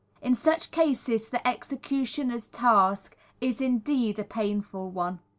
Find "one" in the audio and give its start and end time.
4.89-5.19